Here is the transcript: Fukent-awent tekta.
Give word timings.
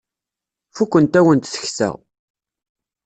Fukent-awent 0.75 1.45
tekta. 1.53 1.89